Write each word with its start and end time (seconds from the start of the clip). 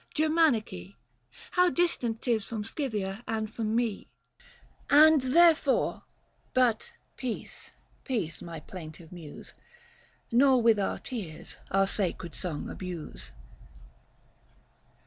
Germanice, 0.15 0.63
90 0.71 0.97
How 1.51 1.69
distant 1.69 2.23
'tis 2.23 2.43
from 2.43 2.63
Scythia 2.63 3.23
and 3.27 3.53
from 3.53 3.75
me; 3.75 4.09
And 4.89 5.21
therefore— 5.21 6.05
but 6.55 6.93
peace, 7.17 7.73
peace, 8.03 8.41
my 8.41 8.59
plaintive 8.61 9.11
muse 9.11 9.53
Nor 10.31 10.59
with 10.59 10.79
our 10.79 10.97
tears 10.97 11.57
our 11.69 11.85
sacred 11.85 12.33
song 12.33 12.67
abuse." 12.67 13.31